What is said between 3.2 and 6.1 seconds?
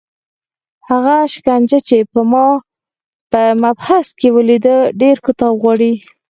په محبس کې ولیده ډېر کتاب غواړي.